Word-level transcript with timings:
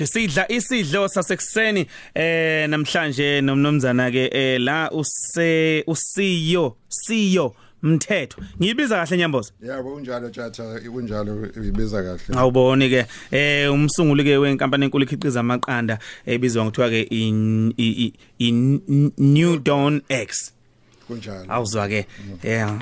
Ngisidla 0.00 0.52
isidlo 0.52 1.08
sasekuseni 1.08 1.86
eh 2.14 2.68
namhlanje 2.68 3.40
nomnomzana 3.40 4.10
ke 4.10 4.30
eh 4.32 4.60
la 4.60 4.88
use 4.92 5.84
usiyo 5.86 6.76
siyo 6.88 7.54
mthetho. 7.82 8.42
Ngiyibiza 8.60 8.96
kahle 8.96 9.16
nyamboza? 9.16 9.52
Yabo 9.62 9.94
unjalo 9.94 10.30
tjatha 10.30 10.80
kunjalo 10.92 11.46
ibiza 11.56 12.02
kahle. 12.02 12.38
awuboni 12.38 12.88
ke 12.88 13.06
eh 13.30 13.72
umsunguli 13.72 14.24
ke 14.24 14.36
wenkampani 14.36 14.84
enkulu 14.84 15.04
ikhiqiza 15.04 15.40
amaqanda 15.40 15.98
ebizwa 16.26 16.64
ngokuthiwa 16.64 16.90
ke 16.90 17.02
in 18.38 18.80
New 19.18 19.58
Dawn 19.58 20.00
X. 20.08 20.52
Kunjalo. 21.10 21.44
awuzwa 21.48 21.88
ke. 21.88 22.06
Yeah. 22.44 22.78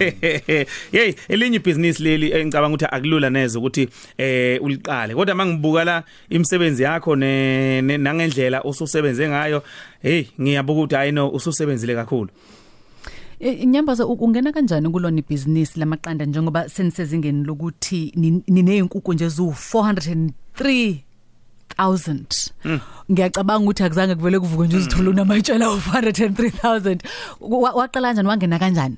Hey 0.92 1.14
elinye 1.28 1.56
ibusiness 1.56 2.00
leli 2.00 2.32
engicabanga 2.32 2.74
ukuthi 2.74 2.86
akulula 2.90 3.30
neze 3.30 3.58
ukuthi 3.58 3.88
eh 4.18 4.62
uliqale. 4.62 5.14
Kodwa 5.14 5.34
mangibuka 5.34 5.84
la 5.84 6.02
imisebenzi 6.30 6.82
yakho 6.82 7.16
ne 7.16 7.80
nangendlela 7.82 8.64
ususebenze 8.64 9.28
ngayo 9.28 9.62
hey 10.02 10.24
ngiyabuka 10.40 10.80
ukuthi 10.80 10.96
ayino 10.96 11.28
ususebenzile 11.30 11.94
kakhulu. 11.94 12.28
Eh, 13.40 13.64
Nyambaza 13.66 14.06
u- 14.06 14.12
ungena 14.12 14.52
kanjani 14.52 14.90
kulona 14.90 15.18
ibusiness 15.18 15.76
lamaqanda 15.76 16.24
njengoba 16.24 16.68
senisezingeni 16.68 17.44
lokuthi 17.44 18.12
ni- 18.16 18.42
nineyinkuku 18.48 19.12
nje 19.14 19.28
zu 19.28 19.54
403 19.72 20.96
1000 21.78 22.50
ngiyacabanga 23.12 23.64
ukuthi 23.64 23.82
akuzange 23.82 24.14
kuvele 24.14 24.38
kuvuke 24.40 24.66
nje 24.66 24.76
uzithola 24.76 25.10
unamayitshela 25.10 25.70
u 25.70 25.76
403000 25.76 26.98
Wa- 27.40 27.72
waqala 27.72 28.08
kanjani 28.08 28.28
wangena 28.28 28.58
kanjani? 28.58 28.96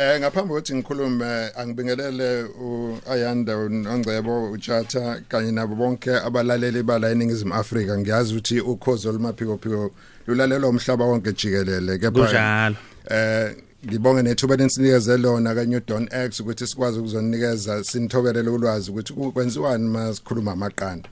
Eh 0.00 0.20
ngaphambi 0.20 0.48
kokuthi 0.48 0.74
ngikhulume 0.74 1.50
angibingelele 1.56 2.44
uAyanda 2.44 3.56
uNgcebo 3.58 4.50
uChatha 4.50 5.20
kanye 5.28 5.52
nabo 5.52 5.74
bonke 5.74 6.14
abalaleli 6.16 6.82
bala 6.82 7.10
eningizimu 7.10 7.54
Afrika. 7.54 7.98
Ngiyazi 7.98 8.32
ukuthi 8.34 8.60
ukhozo 8.60 9.12
lumaphiko 9.12 9.58
phiko 9.62 9.90
lulalelwa 10.26 10.70
umhlaba 10.70 11.04
wonke 11.04 11.32
jikelele 11.32 11.98
kepha 11.98 12.10
kunjalo. 12.10 12.76
eh 13.10 13.56
ngibonge 13.86 14.22
nethuba 14.22 14.56
lensinikeze 14.56 15.16
lona 15.18 15.54
kanye 15.54 15.76
uDon 15.76 16.08
X 16.12 16.40
ukuthi 16.40 16.66
sikwazi 16.66 16.98
ukuzonikeza 16.98 17.84
sinithobelele 17.84 18.50
ulwazi 18.50 18.90
ukuthi 18.90 19.12
kwenziwani 19.12 19.88
masikhuluma 19.88 20.52
amaqanda. 20.52 21.08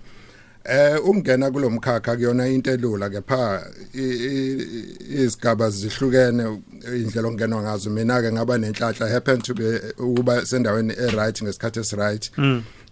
Eh 0.69 0.99
umngena 1.09 1.51
kulomkhakha 1.51 2.17
kuyona 2.17 2.49
into 2.49 2.71
elula 2.73 3.09
kepha 3.11 3.63
i- 3.95 4.01
i- 4.01 4.97
izigaba 5.23 5.71
zihlukene 5.71 6.59
indlela 6.87 7.29
ongenwa 7.29 7.63
ngazo. 7.63 7.91
Mina 7.91 8.21
ke 8.23 8.33
ngaba 8.33 8.59
nenhlanhla 8.59 9.09
happen 9.09 9.41
to 9.43 9.55
be 9.55 9.79
ukuba 9.99 10.45
sendaweni 10.47 10.93
e 10.93 11.07
right 11.17 11.43
ngesikhathi 11.43 11.81
esi 11.81 11.97
right 11.97 12.31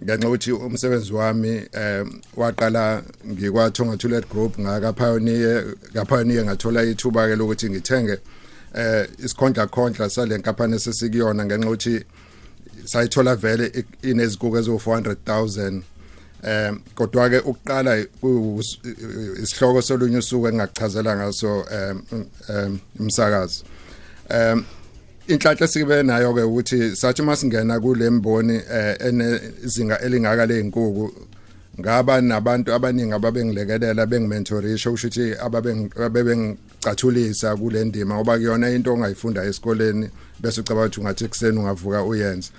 ngenxa 0.05 0.29
ukuthi 0.29 0.53
umsebenzi 0.53 1.13
wami 1.13 1.67
eh 1.73 2.05
waqala 2.37 3.03
ngikwathonga 3.27 3.97
Toilet 3.97 4.29
Group 4.31 4.59
ngaka 4.59 4.93
pioneer 4.93 5.65
ka 5.95 6.05
pioneer 6.05 6.45
ngathola 6.45 6.83
ithuba 6.83 7.27
ke 7.29 7.37
lokuthi 7.37 7.71
ngithenge 7.71 8.19
eh 8.75 9.09
isikhondla 9.25 9.67
khondla 9.67 10.11
sale 10.11 10.39
nkampani 10.39 10.79
sesikuyona 10.79 11.45
ngenxa 11.45 11.67
ukuthi 11.69 12.05
sayithola 12.85 13.37
vele 13.37 13.85
inezigugu 14.03 14.59
ezo 14.59 14.73
400000 14.75 15.83
em 16.47 16.79
kodwa 16.95 17.31
ke 17.31 17.39
ukuqala 17.39 18.05
ku- 18.21 18.61
isihloko 19.43 19.83
solunye 19.83 20.19
usuku 20.19 20.49
engachazela 20.49 21.17
ngaso 21.17 21.65
em 21.71 22.03
em 22.49 22.79
umsakazi. 23.01 23.65
Em 24.29 24.65
inhlanhla 25.29 25.69
sibe 25.69 26.03
nayo 26.03 26.35
ke 26.35 26.43
ukuthi 26.43 26.97
sathi 26.97 27.23
masingena 27.23 27.81
kule 27.81 28.11
mboni 28.11 28.61
eh, 28.71 28.97
enezinga 29.01 30.01
elingaka 30.01 30.47
lezinkukhu 30.47 31.13
ngaba 31.81 32.21
nabantu 32.21 32.73
abaningi 32.73 33.13
ababengilekelela 33.13 34.07
bengimentorisha 34.07 34.91
usho 34.91 35.09
ukuthi 35.09 35.35
ababengicathulisa 35.97 37.57
kule 37.57 37.85
ndima 37.85 38.15
ngoba 38.15 38.37
kuyona 38.37 38.71
into 38.71 38.93
ongayifunda 38.93 39.45
esikoleni 39.45 40.11
bese 40.41 40.61
ucabanga 40.61 40.87
ukuthi 40.87 41.01
ungathi 41.01 41.25
ekseni 41.25 41.59
ungavuka 41.59 42.03
uyenze. 42.05 42.51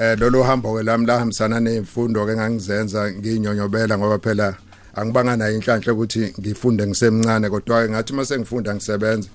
Eh 0.00 0.18
lolo 0.18 0.42
hambo 0.42 0.74
ke 0.76 0.82
lami 0.82 1.06
lahambisana 1.06 1.60
nezifundo 1.60 2.26
ke 2.26 2.34
ngangizenza 2.36 3.12
nginyonyobela 3.12 3.98
ngoba 3.98 4.18
phela 4.18 4.56
angibanga 4.94 5.36
nayo 5.36 5.54
inhlanhla 5.54 5.92
ukuthi 5.92 6.32
ngifunde 6.40 6.86
ngisemncane 6.86 7.50
kodwa 7.50 7.82
ke 7.86 7.90
ngathi 7.90 8.12
mase 8.12 8.38
ngifunda 8.38 8.74
ngisebenza 8.74 9.28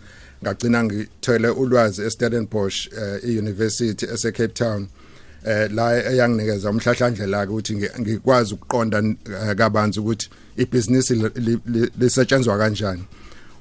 ngagcina 0.43 0.83
ngithele 0.83 1.49
ulwazi 1.49 2.01
eStellenbosch 2.01 2.87
eh, 2.97 3.35
euniversity 3.35 4.05
ese 4.05 4.31
Cape 4.31 4.53
Town 4.53 4.87
eh 5.45 5.71
la 5.71 6.03
eyanginikeza 6.11 6.69
umhlahlandlela 6.69 7.43
ukuthi 7.49 7.73
ngi- 7.75 7.99
ngikwazi 8.01 8.53
ukuqonda 8.53 8.97
eh, 8.99 9.55
kabanzi 9.55 9.99
ukuthi 9.99 10.29
ibhizinisi 10.57 11.15
li- 11.15 11.31
li- 11.35 11.59
li- 11.65 11.91
lisetshenzwa 11.99 12.57
kanjani. 12.57 13.03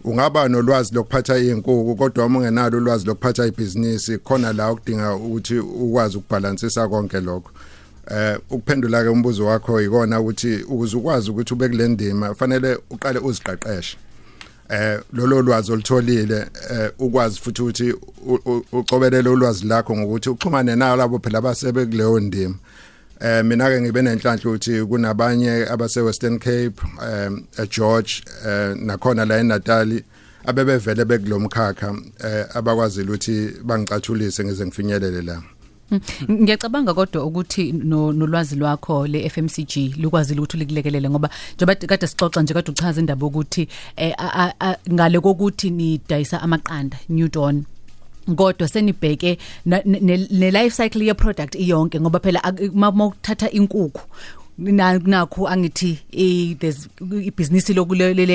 Ungaba 0.04 0.48
nolwazi 0.48 0.94
lokuphatha 0.94 1.38
izinkukhu 1.38 1.96
kodwa 1.96 2.26
uma 2.26 2.38
ungenalo 2.38 2.78
ulwazi 2.78 3.06
lokuphatha 3.06 3.46
ibhizinisi 3.46 4.18
khona 4.18 4.52
la 4.52 4.72
ukudinga 4.72 5.14
ukuthi 5.14 5.58
ukwazi 5.58 6.16
ukubalansisa 6.16 6.88
konke 6.88 7.20
lokho. 7.20 7.50
Eh 8.10 8.38
ukuphendula 8.50 9.02
ke 9.02 9.08
umbuzo 9.08 9.46
wakho 9.46 9.80
ikona 9.80 10.20
ukuthi 10.20 10.56
ukuze 10.56 10.96
ukwazi 10.96 11.30
ukuthi 11.30 11.54
ube 11.54 11.68
kule 11.68 11.88
ndima 11.88 12.34
fanele 12.34 12.78
uqale 12.90 13.18
uziqeqeshe. 13.18 13.96
Eh 14.68 15.00
lolo 15.12 15.42
lwazi 15.42 15.72
olutholile 15.72 16.46
eh 16.70 16.90
ukwazi 16.98 17.40
futhi 17.40 17.62
ukuthi 17.62 17.92
u- 18.26 18.40
u- 18.46 18.64
ucobelele 18.72 19.28
ulwazi 19.28 19.66
lakho 19.66 19.96
ngokuthi 19.96 20.30
uxhumane 20.30 20.76
nabo 20.76 20.96
labo 20.96 21.18
phela 21.18 21.38
abasebe 21.38 21.86
kuleyo 21.86 22.20
ndima. 22.20 22.54
Eh 23.24 23.44
mina 23.44 23.68
ke 23.70 23.80
ngibe 23.80 24.02
nenhlanhla 24.02 24.50
ukuthi 24.50 24.84
kunabanye 24.84 25.66
abase 25.70 26.00
Western 26.00 26.38
Cape 26.38 26.74
um 27.02 27.44
eGeorge 27.58 28.22
eh 28.46 28.76
nakhona 28.76 29.24
la 29.24 29.38
eNatal 29.38 30.02
abebevele 30.46 31.04
bekulomkhakha 31.04 31.94
eh 32.24 32.46
abakwazile 32.54 33.08
ukuthi 33.08 33.50
bangicathulise 33.64 34.44
ngize 34.44 34.66
ngifinyelele 34.66 35.22
la 35.22 35.42
Mm. 35.92 36.00
ngiyacabanga 36.42 36.94
kodwa 36.94 37.24
ukuthi 37.24 37.72
no- 37.72 38.12
nolwazi 38.12 38.56
lwakho 38.56 39.06
le 39.06 39.28
FMCG 39.30 39.94
lukwazile 40.00 40.40
ukuthi 40.40 40.56
ulikulekelele 40.56 41.10
ngoba 41.10 41.30
njengoba 41.56 41.74
kade 41.74 42.06
sixoxa 42.06 42.42
nje 42.42 42.54
kade 42.54 42.70
uchaza 42.70 43.00
indaba 43.00 43.26
ukuthi 43.26 43.68
eh, 43.96 44.14
a- 44.18 44.32
a- 44.44 44.54
a- 44.60 44.76
ngale 44.92 45.20
kokuthi 45.20 45.70
nidayisa 45.70 46.42
amaqanda 46.42 46.96
New 47.08 47.28
Dawn 47.28 47.64
kodwa 48.36 48.68
senibheke 48.68 49.38
na- 49.66 49.82
ne 49.84 50.26
ne 50.30 50.50
life 50.50 50.76
cycle 50.76 51.04
ye 51.06 51.14
product 51.14 51.54
iyonke 51.54 52.00
ngoba 52.00 52.18
phela 52.20 52.40
ak- 52.44 52.74
ma 52.74 52.90
ma 52.90 53.06
uthatha 53.06 53.50
inkukhu 53.50 54.02
na- 54.58 54.98
nakho 54.98 55.48
angithi 55.48 55.98
eh 56.12 56.54
there's 56.60 56.88
ibusiness 57.00 57.68
lokulele 57.70 58.26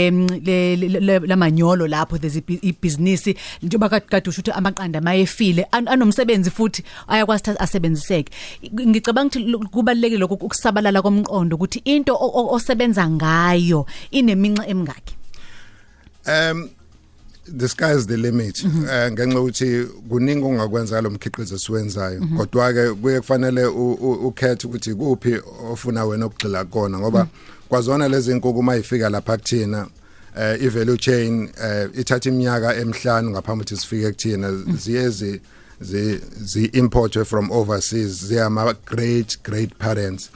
lamanyolo 1.28 1.88
lapho 1.88 2.18
there's 2.18 2.36
ibusiness 2.62 3.30
njengoba 3.64 3.90
kade 3.90 4.06
kade 4.10 4.30
usho 4.30 4.42
ukuthi 4.42 4.52
amaqanda 4.58 5.02
mayefile 5.02 5.66
an- 5.72 5.88
anomsebenzi 5.88 6.50
futhi 6.52 6.84
ayakwazi 7.08 7.44
ukuthi 7.44 7.64
asebenziseke. 7.64 8.32
Ngicabanga 8.74 9.28
ukuthi 9.40 9.52
lo- 9.52 9.60
kubalekile 9.72 10.20
lokho 10.20 10.36
ukusabalala 10.36 11.02
komqondo 11.02 11.56
ukuthi 11.56 11.82
into 11.86 12.14
o- 12.14 12.34
o- 12.40 12.54
osebenza 12.56 13.08
ngayo 13.10 13.86
ineminxa 14.12 14.68
emingaki. 14.68 15.14
Um 16.28 16.70
the 17.58 17.68
sky 17.68 17.92
is 17.98 18.08
the 18.08 18.18
limit 18.18 18.66
eh 18.92 19.12
ngenxa 19.12 19.40
ukuthi 19.40 19.86
kuningi 20.10 20.46
ongakwenza 20.46 21.02
lo 21.02 21.10
mkhiqizo 21.10 21.56
esiwenzayo. 21.56 22.22
Kodwa 22.38 22.74
ke 22.74 22.94
kuye 22.94 23.20
kufanele 23.20 23.66
ukhethe 23.66 24.68
ukuthi 24.68 24.94
kuphi 24.94 25.42
ofuna 25.72 26.06
wena 26.06 26.26
ukugxila 26.26 26.66
kona 26.66 27.00
ngoba 27.00 27.28
kwazona 27.70 28.08
lezi 28.08 28.32
inkukhu 28.32 28.64
mayifika 28.64 29.10
lapha 29.10 29.38
kuthina 29.38 29.88
eh 30.40 30.62
i 30.62 30.70
value 30.70 30.98
chain 30.98 31.50
eh 31.64 31.90
ithatha 31.94 32.30
iminyaka 32.30 32.76
emhlanu 32.76 33.30
ngaphambi 33.30 33.64
ukuthi 33.64 33.78
sifike 33.78 34.12
kuthina. 34.12 34.52
Ziyezi 34.78 35.42
zi 35.82 36.20
zi 36.42 36.66
imported 36.66 37.26
from 37.26 37.52
overseas 37.52 38.30
they 38.30 38.40
are 38.40 38.50
my 38.50 38.74
great 38.86 39.38
great 39.44 39.78
parents 39.78 40.30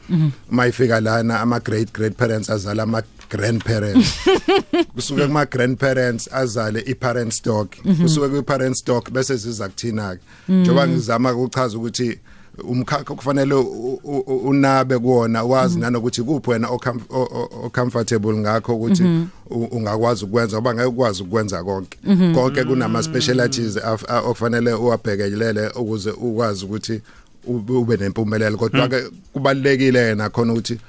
mayifika 0.51 1.01
lana 1.01 1.39
ama 1.39 1.59
great 1.59 1.93
great 1.93 2.15
parents 2.17 2.49
azala 2.49 3.03
grandparents. 3.31 4.19
Kusuke 4.95 5.27
kuma 5.27 5.45
grandparents 5.45 6.29
azale 6.33 6.83
i 6.87 6.93
parent 6.93 7.31
stock 7.33 7.75
kusuke 8.01 8.29
ku 8.29 8.43
parent 8.43 8.75
stock 8.75 9.09
bese 9.11 9.35
ziza 9.37 9.69
kuthina 9.69 10.15
ke 10.15 10.21
njoba 10.53 10.87
ngizama 10.87 11.33
ukuchaza 11.33 11.77
ukuthi 11.77 12.19
umkhakha 12.63 13.15
kufanele 13.15 13.53
unabe 14.43 14.99
kuona 14.99 15.43
wazi 15.43 15.79
nanokuthi 15.79 16.23
kuphi 16.23 16.49
wena 16.49 16.67
ocom- 16.67 17.01
o- 17.09 17.19
o- 17.31 17.49
o- 17.65 17.69
comfortable 17.69 18.33
ngakho 18.33 18.75
ukuthi 18.75 19.03
ungakwazi 19.49 20.25
ukwenza 20.25 20.57
ngoba 20.57 20.73
ngeke 20.73 20.87
ukwazi 20.87 21.23
ukwenza 21.23 21.63
konke. 21.63 21.97
Konke 22.33 22.63
kunama 22.63 23.03
specialties 23.03 23.77
af- 23.77 24.05
a- 24.09 24.19
okufanele 24.21 24.73
uwabhekelele 24.73 25.67
ukuze 25.67 26.11
ukwazi 26.11 26.65
ukuthi 26.65 27.01
ube 27.47 27.97
nempumelelo. 27.97 28.57
Kodwa 28.57 28.87
ke 28.87 29.03
kubalekile 29.33 30.15
nakhona 30.15 30.53
ukuthi 30.53 30.73
u- 30.73 30.77
u- 30.77 30.81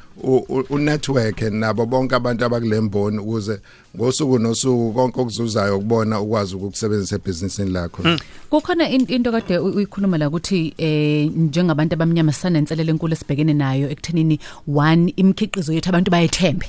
unetwork 0.70 1.40
nabo 1.42 1.86
bonke 1.86 2.14
abantu 2.14 2.44
abakulemboni 2.44 3.18
ukuze 3.18 3.60
ngosuku 3.96 4.38
nosuku 4.38 4.92
konke 4.92 5.20
okuzuzayo 5.20 5.76
ukubona 5.78 6.20
ukwazi 6.20 6.56
ukusebenzisa 6.56 7.16
ebhizinisini 7.16 7.70
lakho. 7.70 8.02
Kukhona 8.50 8.90
in- 8.90 9.06
into 9.08 9.32
kade 9.32 9.58
u- 9.58 9.74
uyikhuluma 9.76 10.18
la 10.18 10.28
ukuthi 10.28 10.74
eh 10.78 11.30
njengabantu 11.36 11.94
abamnyama 11.94 12.32
sanenselele 12.32 12.90
enkulu 12.92 13.12
esibhekene 13.12 13.54
nayo 13.54 13.90
ekuthenini 13.90 14.38
one 14.66 15.12
imikhiqizo 15.16 15.72
yethu 15.72 15.88
abantu 15.88 16.10
bayethembe 16.10 16.66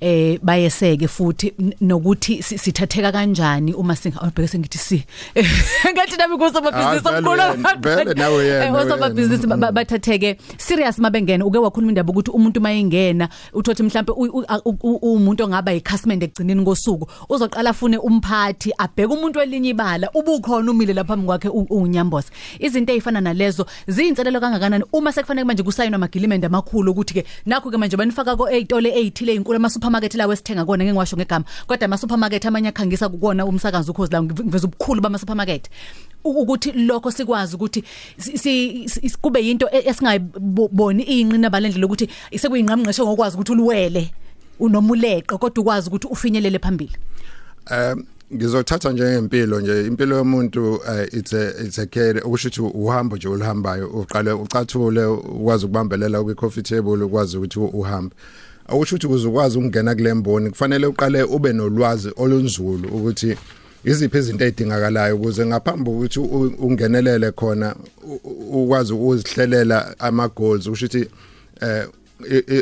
eh 0.00 0.38
bayeseke 0.42 1.08
futhi 1.08 1.52
n- 1.58 1.74
nokuthi 1.80 2.42
si- 2.42 2.58
sithatheka 2.58 3.12
kanjani 3.12 3.74
uma 3.74 3.96
singabheke 3.96 4.48
sengithi 4.48 4.78
si. 4.78 5.04
Ngathi 5.92 6.16
nami 6.18 6.36
kusomabhizinisi 6.38 7.08
Ah, 7.08 7.20
vele 7.20 7.28
omkhulu. 7.28 7.42
wena, 7.42 7.76
vele 7.80 8.14
nawe 8.14 8.44
yena, 8.44 8.64
Eh, 8.64 8.72
wena. 8.74 8.84
osomabhizinisi 8.84 9.46
ba- 9.46 9.56
ba- 9.56 9.72
bathatheke. 9.72 10.36
Serious 10.58 10.98
mabengena 10.98 11.44
uke 11.46 11.58
wakhuluma 11.58 11.90
indaba 11.92 12.10
ukuthi 12.12 12.30
umuntu 12.30 12.60
mayengena 12.60 13.28
uthothi 13.52 13.82
mhlambe 13.82 14.12
u- 14.12 14.30
u- 14.38 14.44
a- 14.48 14.60
u- 14.64 14.78
u- 14.82 15.14
umuntu 15.14 15.44
ongaba 15.44 15.72
yicastement 15.72 16.22
ekugcineni 16.22 16.64
kosuku 16.64 17.08
uzoqala 17.28 17.70
afune 17.70 17.98
umphathi 17.98 18.72
abheke 18.78 19.12
umuntu 19.12 19.38
welinye 19.38 19.70
ibala 19.70 20.10
ubukhona 20.14 20.70
umile 20.70 20.92
lapha 20.94 21.08
phambi 21.14 21.26
kwakhe 21.26 21.48
u- 21.48 21.66
unyambosa 21.70 22.30
izinto 22.60 22.92
ezifana 22.92 23.20
nalezo 23.20 23.66
ziyinselelo 23.86 24.40
kangakanani? 24.40 24.84
Uma 24.92 25.12
sekufanele 25.12 25.44
manje 25.44 25.62
kusayinwa 25.62 25.96
amagreement 25.96 26.44
amakhulu 26.44 26.92
ukuthi 26.92 27.14
ke 27.14 27.24
nakho 27.46 27.70
ke 27.70 27.76
manje 27.76 27.96
banifaka 27.96 28.36
ko 28.36 28.48
ezitole 28.50 28.90
ezithile 28.92 29.32
izinkulu 29.34 29.56
ama 29.56 29.70
supermarket 29.88 30.14
lawo 30.14 30.32
esithenga 30.32 30.64
kona 30.64 30.84
ngeke 30.84 30.92
ngiwasho 30.92 31.16
ngegama. 31.16 31.44
Kodwa 31.66 31.84
ama 31.84 31.98
supermarket 31.98 32.44
amanye 32.46 32.68
akhangisa 32.68 33.08
kukona 33.08 33.46
umsakazo 33.46 33.92
ukhozi 33.92 34.12
la 34.12 34.22
ngiveza 34.22 34.66
ubukhulu 34.66 35.00
bama 35.00 35.18
supermarket 35.18 35.68
U- 36.24 36.42
ukuthi 36.42 36.72
lokho 36.72 37.10
sikwazi 37.10 37.56
ukuthi 37.56 37.84
si- 38.18 38.38
si- 38.38 38.88
si- 38.88 39.18
kube 39.20 39.40
yinto 39.40 39.68
e- 39.72 39.88
esingayiboni 39.88 41.02
inqina 41.02 41.50
balendlela 41.50 41.86
ukuthi 41.86 42.08
sekuyinqamnqeshe 42.36 43.02
ngokwazi 43.02 43.36
ukuthi 43.36 43.52
ulwele 43.52 44.10
unomuleqe 44.60 45.38
kodwa 45.38 45.62
ukwazi 45.62 45.88
ukuthi 45.88 46.06
ufinyelele 46.06 46.58
phambili. 46.58 46.96
Um 47.70 48.04
ngizothatha 48.34 48.92
njengempilo 48.92 49.60
nje 49.60 49.86
impilo 49.86 50.16
yomuntu 50.16 50.74
uh, 50.74 51.14
it's 51.14 51.32
a 51.32 51.64
it's 51.64 51.78
a 51.78 51.86
care 51.86 52.20
okusho 52.20 52.48
ukuthi 52.48 52.60
uhambo 52.78 53.16
nje 53.16 53.28
oluhambayo 53.28 53.88
uqale 53.88 54.32
ucathule 54.32 55.04
ukwazi 55.04 55.64
ukubambelela 55.64 56.22
kwi 56.22 56.34
coffee 56.34 56.62
table 56.62 57.04
ukwazi 57.04 57.36
ukuthi 57.36 57.58
uhambe. 57.58 58.14
Awusho 58.68 58.96
ukuthi 58.96 59.06
ukuze 59.06 59.28
ukwazi 59.28 59.58
ukungena 59.58 59.94
kule 59.94 60.14
mboni. 60.14 60.50
Kufanele 60.50 60.86
uqale 60.86 61.22
ube 61.22 61.52
nolwazi 61.52 62.10
olunzulu 62.16 62.88
ukuthi 62.88 63.36
iziphi 63.84 64.18
izinto 64.18 64.44
ezidingakalayo 64.44 65.16
ukuze 65.16 65.46
ngaphambi 65.46 65.90
ukuthi 65.90 66.20
u- 66.20 66.54
ungenelele 66.58 67.30
khona 67.32 67.74
ukwazi 68.52 68.92
ukuzihlelela 68.92 69.94
ama 69.98 70.28
goals 70.28 70.66
usho 70.66 70.86
ukuthi 70.86 71.08
eh 71.60 71.86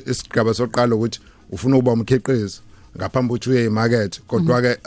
isigaba 0.07 0.55
soqala 0.55 0.95
ukuthi 0.95 1.21
ufuna 1.51 1.77
ukuba 1.77 1.93
umkhiqizi 1.93 2.61
ngaphambi 2.97 3.33
ukuthi 3.33 3.51
uye 3.51 3.65
emarket. 3.65 4.21
Kodwa 4.27 4.63
ke 4.63 4.79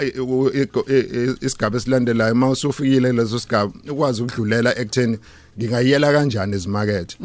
isigaba 1.42 1.77
esilandelayo 1.77 2.36
mawusufikile 2.36 3.12
leso 3.12 3.39
sigaba 3.39 3.71
ukwazi 3.92 4.21
ukudlulela 4.24 4.77
ekutheni 4.80 5.18
ngingayiyela 5.57 6.12
kanjani 6.13 6.56
ezimarket. 6.56 7.18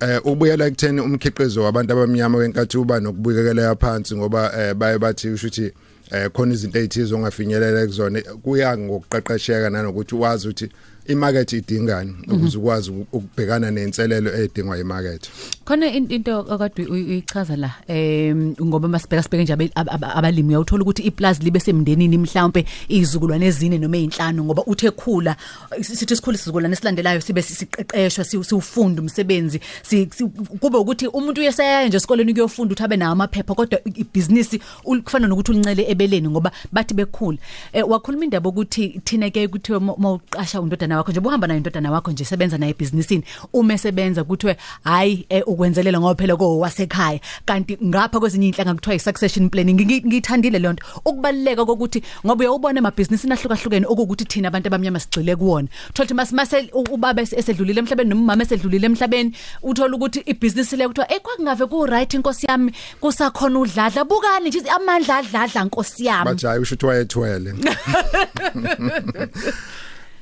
Eh 0.00 0.20
ubuyela 0.26 0.66
ekutheni 0.66 1.00
umkhiqizo 1.00 1.62
wabantu 1.62 1.92
abamnyama 1.92 2.38
wenkathi 2.38 2.78
uba 2.78 3.00
nokubukekela 3.00 3.76
phansi 3.76 4.16
ngoba 4.16 4.52
eh 4.58 4.74
baye 4.74 4.98
bathi 4.98 5.28
usho 5.28 5.46
ukuthi 5.46 5.72
eh 6.10 6.30
khona 6.32 6.54
izinto 6.54 6.78
ezithizo 6.78 7.16
ongafinyelela 7.16 7.86
kuzona 7.86 8.20
kuya 8.42 8.78
ngokuqeqesheka 8.78 9.70
nanokuthi 9.70 10.14
wazi 10.14 10.48
ukuthi 10.48 10.68
imarket 11.06 11.52
idingani 11.52 12.14
ukuze 12.28 12.58
ukwazi 12.58 12.90
ukubhekana 12.90 13.70
nenselelo 13.70 14.30
edingwa 14.42 14.78
imarket 14.78 15.30
khona 15.64 15.86
in- 15.86 16.10
into 16.10 16.38
akade 16.38 16.82
uyi- 16.84 17.02
uyichaza 17.04 17.56
la 17.56 17.70
em 17.88 18.54
ngoba 18.62 18.88
masibheka 18.88 19.22
sibheke 19.22 19.42
nje 19.42 19.52
abe- 19.52 19.70
ab- 19.74 19.88
ab- 19.90 20.04
abalimi 20.18 20.48
uyawuthola 20.48 20.82
ukuthi 20.82 21.02
iplazi 21.02 21.42
libe 21.44 21.60
semndenini 21.60 22.18
mhlawumbe 22.18 22.64
izizukulwane 22.88 23.46
ezine 23.46 23.78
noma 23.78 23.96
ezinhlanu 23.96 24.44
ngoba 24.44 24.62
uthe 24.66 24.90
khula 24.90 25.36
sithi 25.82 26.16
sikhule 26.16 26.34
isizukulwane 26.34 26.72
esilandelayo 26.72 27.20
sibe 27.20 27.42
siqeqeshwa 27.42 28.24
siwufunda 28.24 29.02
umsebenzi 29.02 29.60
si- 29.82 30.08
si- 30.16 30.24
kube 30.60 30.76
ukuthi 30.78 31.06
umuntu 31.06 31.40
uyesaya 31.40 31.88
nje 31.88 31.96
esikoleni 31.96 32.32
kuyofunda 32.34 32.72
ukuthi 32.72 32.84
abe 32.84 32.96
nawo 32.96 33.12
amaphepha 33.12 33.54
kodwa 33.54 33.78
i- 33.84 34.00
ibhizinisi 34.00 34.60
ul- 34.84 35.02
kufana 35.02 35.26
nokuthi 35.28 35.50
ulincele 35.50 35.84
ebeleni 35.90 36.28
ngoba 36.28 36.52
bathi 36.72 36.94
bekhula. 36.94 37.38
Eh 37.72 37.88
wakhuluma 37.88 38.24
indaba 38.24 38.48
ukuthi 38.48 39.00
thina 39.04 39.30
ke 39.30 39.48
kuthiwe 39.48 39.78
mawuqasha 39.80 40.60
undodana 40.90 40.96
wakho 40.98 41.10
nje 41.12 41.20
buhamba 41.20 41.46
nayo 41.46 41.56
indodana 41.58 41.90
wakho 41.90 42.10
nje 42.12 42.24
sebenza 42.24 42.58
naye 42.58 42.70
ebhizinisini. 42.72 43.24
Uma 43.52 43.74
esebenza 43.74 44.24
kuthiwe 44.24 44.56
hayi 44.84 45.26
eh, 45.28 45.42
ukwenzelela 45.46 46.00
ngoba 46.00 46.14
phela 46.14 46.36
ko 46.36 46.58
wasekhaya. 46.58 47.20
Kanti 47.46 47.78
ngapha 47.84 48.20
kwezinye 48.20 48.48
inhlanga 48.48 48.74
kuthiwa 48.74 48.96
i-succession 48.96 49.50
planning 49.50 49.78
Ngi- 49.80 50.02
ngiyithandile 50.06 50.58
le 50.58 50.72
nto. 50.72 50.84
Ukubaluleka 51.04 51.64
kokuthi 51.66 52.02
ngoba 52.26 52.40
uyawubona 52.44 52.78
emabhizinisini 52.78 53.32
ahlukahlukene 53.32 53.86
okukuthi 53.86 54.24
thina 54.24 54.48
abantu 54.48 54.66
abamnyama 54.68 55.00
sigcile 55.00 55.36
kuwona. 55.36 55.68
Thothi 55.94 56.14
mase 56.14 56.70
ubaba 56.74 57.22
ese- 57.22 57.38
esedlulile 57.38 57.78
emhlabeni 57.80 58.10
noma 58.10 58.22
umama 58.22 58.42
esedlulile 58.42 58.86
emhlabeni 58.86 59.32
uthola 59.62 59.96
ukuthi 59.96 60.20
ibhizinisi 60.26 60.76
le 60.76 60.88
kuthiwa 60.88 61.12
eh 61.12 61.20
kwakungave 61.22 61.66
ku 61.66 61.86
right 61.86 62.14
inkosi 62.14 62.46
yami? 62.48 62.72
Kusakhona 63.00 63.58
udladla 63.58 64.04
bukani 64.04 64.48
nje 64.48 64.60
amandla 64.70 65.16
adladla 65.18 65.62
inkosi 65.62 66.04
yami. 66.06 66.24
Bathi 66.24 66.46
hayi 66.46 66.60
usho 66.60 66.74
ukuthi 66.74 66.86
wayethwele. 66.86 67.54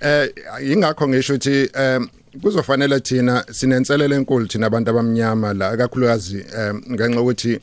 eh 0.00 0.30
ingakho 0.72 1.08
ngisho 1.08 1.34
ukuthi 1.34 1.70
em 1.74 2.08
kuzofanele 2.42 3.00
thina 3.00 3.44
sinenselelo 3.50 4.14
enkulu 4.16 4.46
thina 4.46 4.66
abantu 4.66 4.90
abamnyama 4.90 5.54
la 5.54 5.76
kakhulukazi 5.76 6.44
em 6.58 6.82
ngenxa 6.92 7.20
ukuthi 7.20 7.60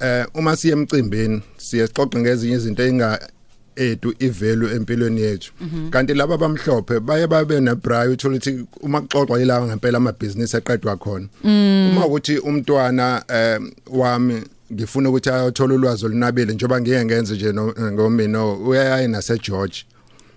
eh 0.00 0.26
uma 0.34 0.56
siye 0.56 0.72
emcimbini 0.72 1.42
siye 1.56 1.86
sixoxe 1.86 2.18
ngezinye 2.18 2.54
izinto 2.54 2.82
enga 2.82 3.28
edu 3.76 4.14
ivalue 4.18 4.74
empilweni 4.74 5.20
yethu. 5.20 5.52
Kanti 5.90 6.14
laba 6.14 6.36
bamhlophe 6.38 7.00
baye 7.00 7.26
babe 7.26 7.60
nebrayi 7.60 8.12
uthola 8.12 8.36
ukuthi 8.36 8.64
uma 8.82 9.00
kuxoxwa 9.00 9.42
ilawa 9.42 9.66
ngempela 9.66 9.96
amabhizinisi 9.98 10.56
eqedwa 10.56 10.96
khona. 10.96 11.28
Uma 11.44 12.06
ukuthi 12.06 12.38
umntwana 12.38 13.22
em 13.28 13.70
wami 13.90 14.42
ngifuna 14.72 15.08
ukuthi 15.08 15.30
ayothola 15.30 15.74
ulwazi 15.74 16.06
olunabile 16.06 16.52
njengoba 16.54 16.80
ngike 16.80 17.04
ngenze 17.04 17.34
nje 17.34 17.52
no- 17.52 17.74
ngomino 17.92 18.54
uyayi 18.54 19.08
nase 19.08 19.38
George 19.38 19.84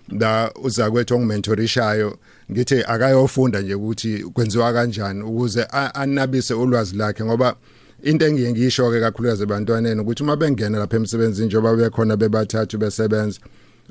la 0.08 0.52
uza 0.62 0.90
kwethu 0.90 1.14
ongimentorishayo 1.14 2.18
ngithi 2.52 2.82
akayofunda 2.84 3.60
nje 3.60 3.74
ukuthi 3.74 4.18
kwenziwa 4.18 4.72
kanjani 4.72 5.22
ukuze 5.22 5.66
a- 5.70 5.94
anabise 5.94 6.54
ulwazi 6.54 6.96
lakhe 6.96 7.24
ngoba 7.24 7.56
into 8.02 8.26
engiye 8.26 8.52
ngisho 8.52 8.90
ke 8.90 9.00
kakhulukazi 9.00 9.42
ebantwaneni 9.42 10.00
ukuthi 10.00 10.22
uma 10.22 10.36
bengena 10.36 10.78
lapha 10.78 10.96
emsebenzini 10.96 11.46
njengoba 11.46 11.76
bekhona 11.76 12.16
bebathathu 12.16 12.78
besebenza 12.78 13.40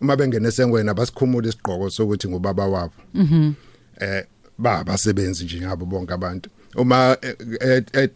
uma 0.02 0.16
bengena 0.16 0.48
esengweni 0.50 0.90
abasikhumula 0.90 1.48
isigqoko 1.50 1.90
sokuthi 1.90 2.28
ngubaba 2.28 2.68
wabo. 2.68 2.94
Eh 4.00 4.24
ba 4.58 4.80
abasebenzi 4.80 5.44
nje 5.44 5.62
ngabo 5.62 5.86
bonke 5.86 6.14
abantu. 6.14 6.50
Uma 6.76 7.18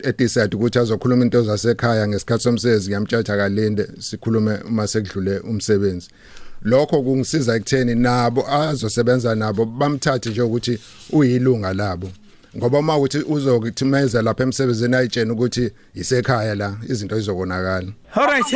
edecide 0.04 0.56
ukuthi 0.56 0.80
azokhuluma 0.80 1.24
into 1.26 1.44
zasekhaya 1.44 2.08
ngesikhathi 2.08 2.44
somsebenzi 2.44 2.88
ngiyamthatha 2.90 3.38
kalinde 3.38 3.88
sikhulume 4.00 4.58
uma 4.68 4.88
sekudlule 4.88 5.40
umsebenzi. 5.40 6.10
Lokho 6.62 7.02
kungisiza 7.02 7.56
ekutheni 7.56 7.96
nabo 7.96 8.52
azosebenza 8.52 9.36
nabo 9.36 9.66
bamthathe 9.66 10.30
nje 10.30 10.42
ukuthi 10.42 10.80
uyilunga 11.12 11.74
labo. 11.74 12.10
Ngoba 12.58 12.80
uma 12.80 12.98
uthi 12.98 13.18
uzokuthimeza 13.18 14.22
lapha 14.22 14.44
emsebenzini 14.44 14.96
ayitshena 14.96 15.34
ukuthi 15.34 15.72
isekhaya 15.96 16.56
la 16.56 16.78
izinto 16.90 17.16
zizobonakala 17.16 17.92
Alright 18.16 18.54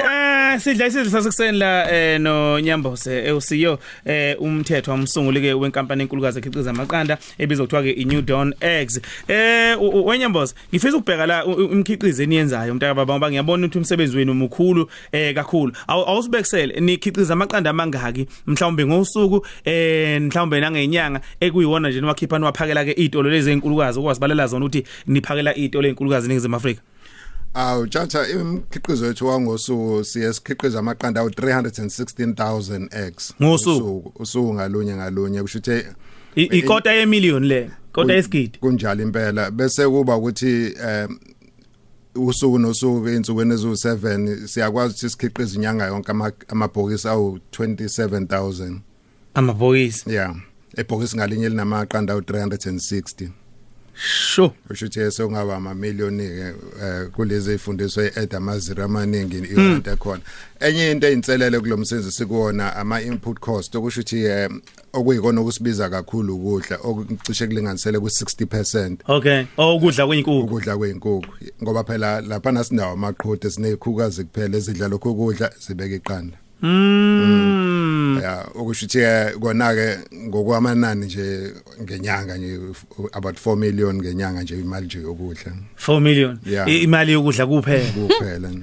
eh 0.54 0.60
sidla 0.60 0.88
isidlo 0.88 1.10
sasekuseni 1.12 1.58
la 1.58 1.92
eh 1.92 2.20
no 2.22 2.60
Nyambose 2.60 3.24
eUCEO 3.28 3.80
eh 4.06 4.36
umthetho 4.42 4.92
wamsunguli 4.92 5.42
ke 5.42 5.54
wenkampani 5.54 6.02
enkulukazi 6.04 6.40
ekhiqiza 6.40 6.70
amaqanda 6.70 7.18
ebizwa 7.38 7.66
kuthiwa 7.66 7.84
ke 7.84 7.92
iNew 7.92 8.22
Dawn 8.22 8.54
Eggs 8.60 9.02
eh 9.28 9.78
wenyamboze 10.06 10.56
ngifisa 10.74 10.98
ukubheka 10.98 11.26
la 11.26 11.46
umkhiqizo 11.46 12.24
eniyenzayo 12.24 12.74
mntaka 12.74 12.94
baba 12.94 13.14
ngoba 13.14 13.30
ngiyabona 13.30 13.66
ukuthi 13.66 13.78
umsebenzi 13.78 14.18
wenu 14.18 14.32
umukhulu 14.32 14.90
eh 15.12 15.36
kakhulu. 15.36 15.74
Awu- 15.88 16.10
awusibekisele 16.10 16.80
nikhiqiza 16.80 17.34
amaqanda 17.34 17.70
amangaki 17.70 18.28
mhlawumbe 18.48 18.86
ngosuku 18.86 19.46
eh 19.66 20.22
mhlawumbe 20.22 20.60
nangenyanga 20.60 21.22
ekuyiwona 21.40 21.90
nje 21.90 22.02
niwakhipha 22.02 22.40
niwaphakela 22.40 22.86
ke 22.86 22.92
izitolo 22.98 23.30
lezi 23.30 23.52
enkulukazi 23.52 24.00
ukwazibalela 24.00 24.48
zona 24.48 24.66
ukuthi 24.66 24.84
niphakela 25.08 25.56
izitolo 25.56 25.88
ezinkulukazi 25.88 26.28
ningizima 26.28 26.58
Afrika. 26.58 26.82
Awu 27.54 27.88
tjatha 27.88 28.28
imkhiqizo 28.30 29.06
wethu 29.06 29.28
wangosuku 29.28 30.04
siye 30.04 30.34
sikhiqiza 30.34 30.80
amaqanda 30.80 31.22
awu 31.22 31.30
316000 31.30 32.88
eggs. 33.06 33.34
Ngosuku? 33.42 34.12
usuku 34.16 34.54
ngalunye 34.54 34.96
ngalunye 34.96 35.42
kusho 35.42 35.60
ukuthi 35.60 35.86
ikota 36.36 36.92
yemillion 36.94 37.44
le 37.46 37.70
kota 37.92 38.14
yesigidi? 38.14 38.58
kunjalo 38.60 39.04
impela. 39.04 39.52
Bese 39.52 39.88
kuba 39.88 40.16
ukuthi 40.18 40.74
usuku 42.16 42.60
nosuku 42.60 43.08
einsukwini 43.10 43.54
ezu7 43.56 44.48
siyakwazi 44.48 44.94
ukuthi 44.94 45.10
sikhiqize 45.10 45.56
inyanga 45.56 45.86
yonke 45.86 46.12
ama- 46.12 46.32
amabhokisi 46.48 47.08
awu 47.08 47.40
27000 47.52 48.80
amabhokisi? 49.34 50.14
Yeah 50.14 50.36
ebhokisi 50.78 51.16
ngalinye 51.18 51.50
linamaqanda 51.50 52.14
awu 52.14 52.22
360 52.22 53.30
sho 53.96 54.54
usho 54.70 54.86
ukuthi 54.86 55.12
sokungaba 55.12 55.56
ama 55.56 55.74
million 55.74 56.18
ke 56.18 56.54
kulezi 57.12 57.54
ifundiswa 57.54 58.04
eAd 58.04 58.36
amazira 58.36 58.84
amaningi 58.86 59.38
iwonke 59.38 59.90
ekhona 59.90 60.22
enye 60.60 60.92
into 60.92 61.08
eyinselele 61.08 61.60
kulomsebenzi 61.60 62.12
sikuwona 62.12 62.76
ama 62.76 63.02
input 63.02 63.40
cost 63.40 63.76
okusho 63.76 64.02
ukuthi 64.02 64.26
eh, 64.26 64.50
okuyikona 64.94 65.42
okusibiza 65.42 65.90
kakhulu 65.90 66.36
ukudla 66.36 66.78
okucishe 66.84 67.48
kulinganisele 67.48 68.00
ku 68.00 68.08
60% 68.08 68.98
okay. 69.08 69.44
Oh 69.58 69.76
ukudla 69.76 70.08
kweyinkukhu 70.08 70.46
ukudla 70.46 70.78
kweinkukhu 70.78 71.26
ngoba 71.64 71.84
phela 71.84 72.22
lapha 72.22 72.52
nasinawo 72.52 72.94
amaqhode 72.94 73.50
sinezikhukazi 73.50 74.24
kuphela 74.24 74.58
ezidla 74.58 74.88
lokho 74.88 75.12
ukudla 75.12 75.52
zibeka 75.60 75.96
iqanda. 75.96 76.38
Mm 76.62 77.51
ya 78.20 78.46
okusho 78.56 78.86
ukuthi 78.86 79.00
eh, 79.00 79.34
kona 79.40 79.74
ke 79.74 79.98
ngokwamanani 80.16 81.06
nje 81.06 81.54
ngenyanga 81.82 82.38
nje 82.38 82.60
about 83.14 83.38
4 83.38 83.56
million 83.56 83.96
ngenyanga 83.96 84.44
nje 84.44 84.60
imali 84.60 84.86
nje 84.86 85.02
yokudla. 85.02 85.52
4 85.88 86.00
million? 86.00 86.40
Imali 86.68 87.12
yokudla 87.12 87.48
kuphela? 87.48 87.92
Kuphela. 87.92 88.50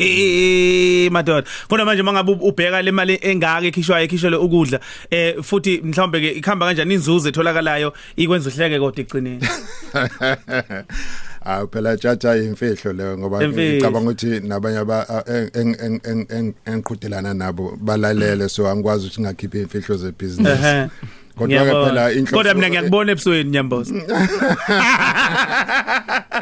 Eh 0.00 1.10
madoda. 1.10 1.46
Kodwa 1.68 1.84
manje 1.84 2.02
mangabe 2.02 2.32
ubheka 2.32 2.82
le 2.82 2.92
mali 2.92 3.18
engaka 3.22 3.66
ekhishwayo 3.66 4.04
ekhishwele 4.04 4.36
ukudla 4.36 4.80
eh 5.10 5.34
futhi 5.42 5.80
mhlawumbe 5.82 6.20
ke 6.20 6.30
ikhamba 6.38 6.66
kanjani 6.66 6.94
inzuzo 6.94 7.28
etholakalayo 7.28 7.92
ikwenza 8.16 8.50
uhleke 8.50 8.78
kodwa 8.78 9.00
egcineni 9.00 9.42
Ah 11.50 11.64
phela 11.66 11.96
tjatha 11.96 12.36
imfihlo 12.36 12.92
leyo 12.92 13.18
ngoba 13.18 13.44
Imfihlo. 13.44 13.72
ngicabanga 13.74 14.10
ukuthi 14.10 14.40
nabanye 14.40 14.78
aba 14.78 14.98
eng- 15.54 15.76
eng- 15.80 16.00
eng- 16.10 16.26
eng- 16.28 16.54
engiqhudelana 16.66 17.34
nabo 17.34 17.72
balalele 17.80 18.48
so 18.48 18.68
angikwazi 18.68 19.06
ukuthi 19.06 19.20
ngakhipha 19.22 19.58
imfihlo 19.58 19.96
zebusiness 19.96 20.60
ehe 20.64 20.88
kodwa 21.38 21.58
ke 21.58 21.64
Ngiyabona. 21.64 21.86
phela 21.86 22.12
inhloso 22.12 22.36
kodwa 22.36 22.54
mina 22.54 22.68
ngiyakubona 22.68 23.12
ebusweni 23.12 23.50
nyamboza 23.50 23.94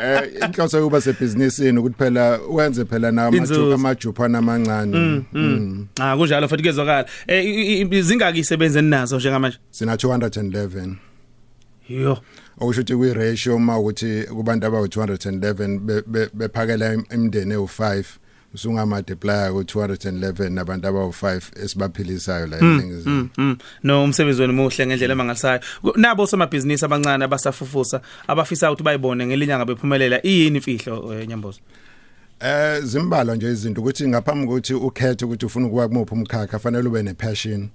eh, 0.03 0.23
inhloso 0.49 0.79
yokuba 0.79 1.01
sebusinessini 1.01 1.79
ukuthi 1.79 1.97
phela 1.99 2.41
wenze 2.51 2.85
phela 2.85 3.11
nawo 3.13 3.37
Inzuzo. 3.37 3.75
amajuphana 3.75 4.39
amancane 4.39 5.23
Mm. 5.33 5.87
ah 6.01 6.17
kunjalo 6.17 6.49
futhi 6.49 6.63
kezwakala 6.63 7.07
eh 7.27 7.45
i- 7.45 7.81
i- 7.83 8.03
zingaki 8.03 8.39
isebenzeni 8.41 8.89
nazo 8.91 9.17
njengamanje 9.17 9.59
sina 9.71 9.95
211 9.97 10.95
yo. 11.89 12.19
Okusho 12.61 12.81
ukuthi 12.81 12.97
kwi 12.97 13.15
ratio 13.15 13.57
uma 13.57 13.79
ukuthi 13.79 14.23
kubantu 14.25 14.67
abawu 14.67 14.87
211 14.87 15.79
be- 15.79 16.03
be- 16.07 16.29
bephakela 16.35 16.95
im- 16.95 17.05
imindeni 17.15 17.55
ewu5 17.55 18.05
usungama 18.55 18.97
multiply 18.97 19.51
ku 19.53 19.61
211 19.63 20.51
nabantu 20.51 20.89
abawu5 20.89 21.41
esibaphilisayo 21.65 22.47
la 22.47 22.59
eningizimu. 22.59 23.15
Mm, 23.17 23.29
mm. 23.39 23.57
no 23.83 24.05
umsebenzi 24.05 24.41
wenu 24.41 24.53
muhle 24.53 24.87
ngendlela 24.87 25.13
emangalisayo 25.13 25.61
Ku- 25.83 25.93
nabo 25.97 26.27
somabhizinisi 26.27 26.85
abancane 26.85 27.25
abasafufusa 27.25 28.01
abafisa 28.29 28.71
ukuthi 28.73 28.83
bayibone 28.85 29.27
ngelinyanga 29.27 29.65
bephumelela 29.65 30.27
iyini 30.27 30.57
imfihlo 30.57 31.15
eh, 31.15 31.29
nyamboza? 31.29 31.59
Eh 32.41 32.83
zimbalwa 32.83 33.37
nje 33.37 33.51
izinto 33.51 33.81
ukuthi 33.81 34.09
ngaphambi 34.09 34.47
kokuthi 34.47 34.75
ukhethe 34.75 35.25
ukuthi 35.25 35.47
ufuna 35.47 35.67
ukuba 35.67 35.89
kumuphi 35.89 36.15
umkhakha 36.15 36.59
fanele 36.59 36.89
ube 36.89 37.03
nepassion. 37.03 37.69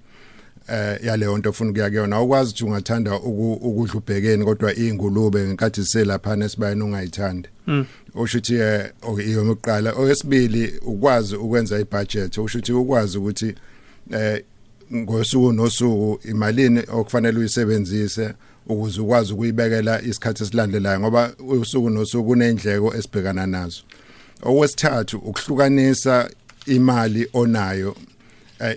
Eh 0.70 1.00
yaleyo 1.03 1.38
nto 1.38 1.50
ofuna 1.50 1.70
ukuya 1.72 1.89
kuyona. 1.89 2.22
Ukwazi 2.22 2.50
ukuthi 2.51 2.63
ungathanda 2.65 3.15
uku- 3.15 3.53
ukudla 3.62 3.94
ubhekeni 3.96 4.46
kodwa 4.46 4.75
ingulube 4.75 5.44
ngenkathi 5.46 5.84
siselapha 5.84 6.36
nesibayeni 6.36 6.82
ungayithandi. 6.84 7.50
Usho 8.15 8.38
ukuthi 8.38 8.56
eh 8.56 8.91
iyo 9.27 9.46
yokuqala. 9.46 9.91
Okwesibili 9.91 10.74
ukwazi 10.86 11.36
ukwenza 11.36 11.80
ibudget. 11.80 12.38
Usho 12.38 12.58
ukuthi 12.58 12.74
ukwazi 12.74 13.18
ukuthi 13.18 13.56
eh 14.12 14.44
ngosuku 14.96 15.51
nosuku 15.51 16.20
imalini 16.30 16.84
okufanele 16.94 17.39
uyisebenzise 17.39 18.34
ukuze 18.68 19.01
ukwazi 19.01 19.34
ukuyibekela 19.34 20.01
isikhathi 20.01 20.44
esilandelayo 20.44 21.00
ngoba 21.00 21.34
usuku 21.48 21.89
nosuku 21.89 22.27
kunendleko 22.27 22.96
esibhekana 22.96 23.48
nazo. 23.48 23.82
Okwesithathu 24.44 25.18
ukuhlukanisa 25.18 26.30
imali 26.65 27.27
onayo 27.34 27.96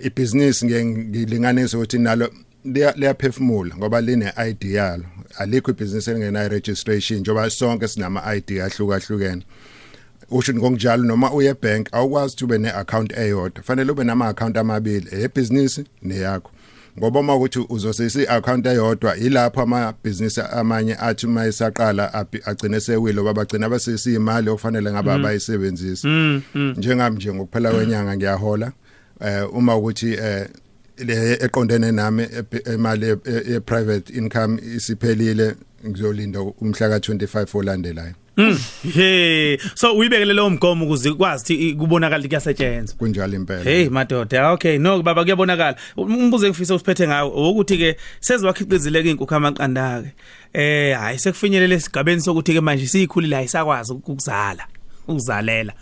ibhizinisi 0.03 0.65
ngiye 0.65 0.85
ngilinganise 0.85 1.77
ukuthi 1.77 1.97
nalo 1.99 2.29
liya- 2.65 2.93
liyaphefumula 2.97 3.75
ngoba 3.77 4.01
line 4.01 4.33
ideal 4.49 5.01
alikho 5.37 5.71
ibhizinisi 5.71 6.09
elingena 6.09 6.47
registration 6.47 7.19
njengoba 7.19 7.49
sonke 7.49 7.87
sinama 7.87 8.35
ID 8.35 8.59
ahlukahlukene. 8.61 9.43
Usho 10.31 10.53
ngokunjalo 10.53 11.03
noma 11.03 11.33
uye 11.33 11.53
bank 11.61 11.87
awukwazi 11.91 12.33
ukuthi 12.33 12.43
ube 12.45 12.57
neaccount 12.57 13.17
eyodwa. 13.17 13.63
Fanele 13.63 13.91
ube 13.91 14.03
nama 14.03 14.27
account 14.27 14.57
amabili 14.57 15.07
eyebusiness 15.11 15.81
neyakho. 16.03 16.51
Ngoba 16.99 17.19
uma 17.19 17.35
ukuthi 17.35 17.59
uzosebenzisa 17.69 18.21
iaccount 18.21 18.65
eyodwa 18.65 19.17
ilapho 19.17 19.61
ama 19.61 19.93
business 20.03 20.37
amanye 20.37 20.95
athi 20.99 21.25
uma 21.27 21.45
esaqala 21.45 22.13
abhi- 22.13 22.41
agcine 22.45 22.79
sewilo 22.79 23.23
babagcina 23.23 23.69
basesiyimali 23.69 24.49
okufanele 24.49 24.91
ngabe 24.91 25.11
abayisebenzisa 25.11 26.07
njengami 26.55 27.15
nje 27.15 27.33
ngokuphela 27.33 27.71
kwenyanga 27.71 28.15
ngiyahola. 28.17 28.71
Eh 29.21 29.43
uma 29.53 29.75
ukuthi 29.75 30.13
eh 30.13 30.47
le 30.97 31.33
eqondene 31.45 31.91
nami 31.91 32.27
imali 32.73 33.05
ye- 33.05 33.59
private 33.59 34.13
income 34.13 34.59
isiphelile 34.75 35.55
ngizolinda 35.87 36.39
umhla 36.41 36.87
ka25 36.89 37.57
olandelayo 37.57 38.13
Mm. 38.37 38.57
Hey, 38.93 39.57
so 39.75 39.95
uyibekele 39.97 40.33
lo 40.33 40.49
mgomo 40.49 40.85
ukuze 40.85 41.09
ukuthi 41.09 41.73
kubonakala 41.75 42.27
kuyasetshenzwa. 42.27 42.97
kunjalo 42.97 43.35
impela 43.35 43.63
Hey 43.63 43.89
madoda, 43.89 44.51
okay, 44.51 44.77
no 44.77 45.01
baba 45.03 45.23
kuyabonakala. 45.23 45.75
Umbuzo 45.97 46.45
engifisa 46.47 46.75
usiphethe 46.75 47.07
ngawo 47.07 47.51
ukuthi 47.51 47.77
ke 47.77 47.97
seziwakhicizileke 48.19 49.09
inkukhu 49.09 49.35
amaqanda 49.35 50.03
ke. 50.03 50.11
Eh, 50.53 50.97
hayi 50.97 51.19
sekufinyelele 51.19 51.75
esigabeni 51.75 52.21
sokuthi 52.21 52.53
ke 52.53 52.61
manje 52.61 52.87
siyikhulile 52.87 53.37
ayisakwazi 53.37 53.93
ukuzala, 53.93 54.67
ukuzalela. 55.07 55.73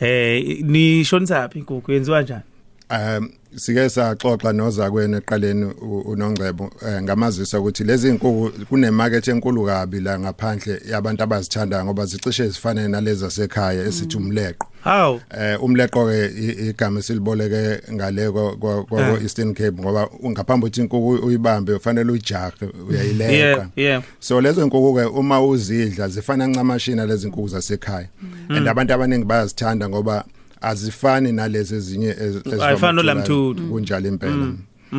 Eh, 0.00 0.60
nishonisa 0.64 1.48
phi 1.48 1.58
inkukhu 1.58 1.92
yenziwa 1.92 2.18
kanjani? 2.18 2.42
Um 2.90 3.30
sike 3.56 3.88
saxoxa 3.88 4.52
nozakwenu 4.52 5.16
eqaleni 5.16 5.64
unongcebo 6.04 6.70
eh, 6.86 7.02
ngamazisa 7.02 7.60
ukuthi 7.60 7.84
lezi 7.84 8.08
inkukhu 8.08 8.52
kunemarket 8.68 9.28
enkulu 9.28 9.66
kabi 9.66 10.00
la 10.00 10.18
ngaphandle 10.18 10.80
yabantu 10.90 11.22
abazithandayo 11.22 11.84
ngoba 11.84 12.06
zicishe 12.06 12.48
zifane 12.48 12.88
nalezi 12.88 13.20
zasekhaya 13.20 13.84
esithi 13.84 14.16
umleqo. 14.16 14.66
Haw. 14.84 15.18
eh 15.38 15.62
umleqo 15.62 16.06
ke 16.06 16.26
igama 16.68 17.02
siliboleke 17.02 17.92
ngale 17.92 18.30
kwa 18.30 18.84
kwa 18.84 19.20
Eastern 19.22 19.54
Cape 19.54 19.82
ngoba 19.82 20.08
ngaphambi 20.26 20.66
ukuthi 20.66 20.80
inkukhu 20.80 21.26
uyibambe 21.26 21.72
ufanele 21.72 22.12
ujahe 22.12 22.52
uyayileqa. 22.88 24.02
So 24.20 24.40
lezo 24.40 24.66
nkukhu 24.66 24.94
ke 24.94 25.04
uma 25.04 25.42
uzidla 25.42 26.08
zifana 26.08 26.46
ncamashina 26.46 27.06
lezi 27.06 27.28
nkukhu 27.28 27.48
zasekhaya. 27.48 28.08
And 28.48 28.68
abantu 28.68 28.94
abaningi 28.94 29.24
bayazithanda 29.24 29.88
ngoba 29.88 30.24
azifani 30.60 31.32
nalezi 31.32 31.74
ezinye 31.74 32.10
ez- 32.12 32.18
ezivame 32.20 32.36
Ayifani 32.46 32.68
ukutholakala. 32.74 32.92
nolamthuthu. 32.92 33.68
kunjalo 33.68 34.08
impela 34.08 34.52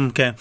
Okay. 0.08 0.32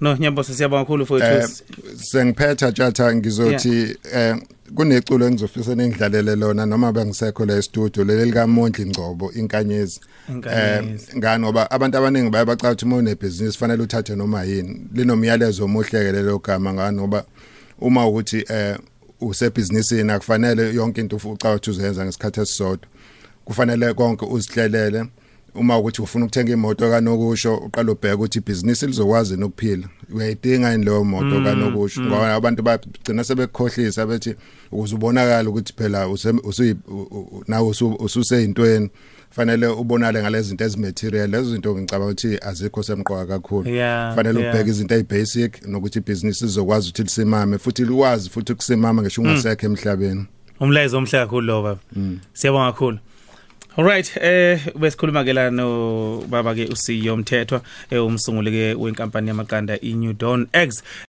No 0.00 0.16
nyambosa 0.16 0.54
siyabonga 0.54 0.84
kakhulu 0.84 1.06
for 1.06 1.22
eh 1.22 1.44
it. 1.44 1.64
sengiphetha 1.96 2.72
tjatha 2.72 3.14
ngizothi 3.14 3.96
eh 4.14 4.36
kuneculo 4.74 5.26
engizofisa 5.26 5.74
ningidlalele 5.74 6.36
lona 6.36 6.66
noma 6.66 6.92
bengisekho 6.92 7.46
la 7.46 7.56
e-studio 7.56 8.04
leli 8.04 8.24
lika 8.24 8.46
Mondli 8.46 8.86
Ngcobo 8.86 9.32
inkanyezi 9.32 10.00
Inkanyezi. 10.28 11.16
ngani 11.18 11.44
ngoba 11.44 11.70
abantu 11.70 11.98
abaningi 11.98 12.30
baye 12.30 12.44
bacala 12.44 12.72
ukuthi 12.72 12.84
uma 12.84 12.96
une 12.96 13.14
business 13.14 13.58
fanele 13.58 13.82
uthathe 13.82 14.16
noma 14.16 14.44
yini 14.44 14.80
linomyalezo 14.94 15.64
omuhleke 15.64 16.12
lelo 16.12 16.38
gama 16.38 16.72
ngani 16.74 16.96
ngoba 16.98 17.24
uma 17.80 18.06
ukuthi 18.06 18.44
eh 18.48 18.78
usebhizinisini 19.20 20.12
akufanele 20.12 20.74
yonke 20.74 21.00
into 21.00 21.16
ucala 21.16 21.54
ukuthi 21.54 21.70
uzenza 21.70 22.04
ngesikhathi 22.04 22.40
esisodwa 22.40 22.88
kufanele 23.44 23.94
konke 23.94 24.24
uzihlelele 24.26 25.06
uma 25.54 25.78
ukuthi 25.78 26.02
ufuna 26.02 26.24
ukuthenga 26.24 26.52
imoto 26.52 26.90
kanokusho 26.90 27.56
uqala 27.56 27.92
ubheka 27.92 28.14
ukuthi 28.14 28.38
ibhizinisi 28.38 28.86
lizokwazi 28.86 29.36
nokuphila. 29.36 29.88
Uyayidinga 30.14 30.72
yini 30.72 30.84
leyo 30.84 31.04
moto 31.04 31.40
kanokusho? 31.44 32.00
ngoba 32.02 32.34
abantu 32.34 32.62
bagcina 32.62 33.24
sebekukhohlisa 33.24 34.06
bethi 34.06 34.34
ukuze 34.72 34.94
ubonakala 34.94 35.50
ukuthi 35.50 35.72
phela 35.76 36.08
nawe 37.48 37.68
usu- 37.68 37.96
ususeyintweni 38.00 38.90
fanele 39.30 39.66
ubonale 39.66 40.22
ngalezi 40.22 40.48
zinto 40.48 40.64
ezimaterial. 40.64 41.30
Lezo 41.30 41.50
zinto 41.50 41.74
ngicabanga 41.78 42.04
ukuthi 42.12 42.38
azikho 42.42 42.82
semqoka 42.82 43.26
kakhulu. 43.26 43.70
Fanele 44.16 44.38
ubheke 44.50 44.70
izinto 44.70 44.94
ezibasic 44.94 45.66
nokuthi 45.66 45.98
ibhizinisi 45.98 46.44
lizokwazi 46.44 46.88
ukuthi 46.88 47.02
lisimame 47.02 47.58
futhi 47.58 47.84
likwazi 47.84 48.30
futhi 48.30 48.52
ukusimama 48.52 49.02
ngisho 49.02 49.22
ungasekho 49.22 49.66
emhlabeni. 49.66 50.26
Umlayezo 50.60 50.98
omhle 50.98 51.10
kakhulu 51.18 51.46
lo 51.46 51.62
baba. 51.62 51.80
Siyabonga 52.32 52.72
kakhulu. 52.72 52.98
Alright 53.74 54.06
eh 54.22 54.70
besikhuluma 54.78 55.26
ke 55.26 55.34
la 55.34 55.50
no 55.50 56.22
baba 56.30 56.54
ke 56.54 56.70
uSiyo 56.70 57.16
Mthethwa 57.18 57.58
eh 57.90 57.98
umsunguli 57.98 58.50
ke 58.54 58.74
wenkampani 58.78 59.28
yamaqanda 59.34 59.80
iNew 59.82 60.12
Dawn 60.14 60.46
Eggs 60.52 60.84